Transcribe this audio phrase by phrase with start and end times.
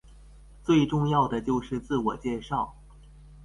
[0.63, 2.71] 最重要的就是自我介紹